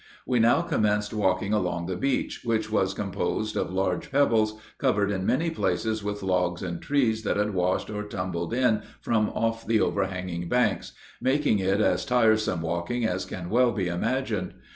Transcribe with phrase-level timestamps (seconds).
[0.25, 5.27] We now commenced walking along the beach, which was composed of large pebbles, covered in
[5.27, 9.79] many places with logs and trees that had washed or tumbled in from off the
[9.79, 14.55] overhanging banks, making it as tiresome walking as can well be imagined.